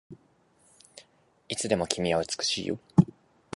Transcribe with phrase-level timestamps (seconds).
[1.47, 2.79] いつまでも君は美しいよ